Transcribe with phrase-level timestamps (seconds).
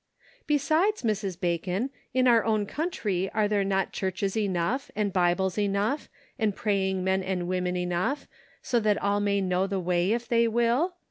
[0.47, 1.39] Besides, Mrs.
[1.39, 7.03] Bacon, in our own country are there not churches enough, and Bibles enough, and praying
[7.03, 8.27] men and women enough,
[8.63, 10.95] so that all may know the way if they will